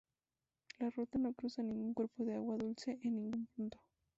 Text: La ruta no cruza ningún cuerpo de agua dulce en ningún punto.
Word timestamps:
La 0.79 0.89
ruta 0.89 1.19
no 1.19 1.31
cruza 1.35 1.61
ningún 1.61 1.93
cuerpo 1.93 2.23
de 2.23 2.33
agua 2.33 2.57
dulce 2.57 2.97
en 3.03 3.17
ningún 3.17 3.45
punto. 3.55 3.77